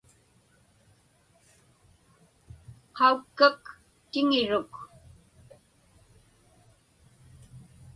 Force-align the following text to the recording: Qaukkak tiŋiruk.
Qaukkak 2.97 3.59
tiŋiruk. 4.11 4.73